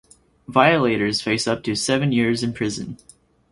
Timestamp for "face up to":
1.21-1.75